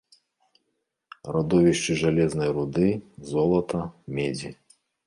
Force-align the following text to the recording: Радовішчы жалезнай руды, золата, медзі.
Радовішчы 1.35 1.99
жалезнай 2.01 2.49
руды, 2.59 2.89
золата, 3.35 3.89
медзі. 4.21 4.57